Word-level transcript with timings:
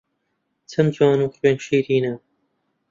چەن 0.71 0.87
جوان 0.95 1.19
و 1.23 1.31
خوێن 1.35 1.57
شیرینە 1.65 2.13